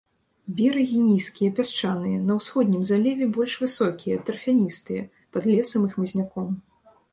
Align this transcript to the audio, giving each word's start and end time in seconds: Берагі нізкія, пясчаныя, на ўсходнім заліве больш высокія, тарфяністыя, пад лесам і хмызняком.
Берагі 0.59 0.99
нізкія, 1.09 1.49
пясчаныя, 1.59 2.17
на 2.29 2.37
ўсходнім 2.39 2.87
заліве 2.91 3.29
больш 3.37 3.53
высокія, 3.67 4.17
тарфяністыя, 4.29 5.07
пад 5.37 5.43
лесам 5.55 5.81
і 5.89 5.93
хмызняком. 5.95 6.53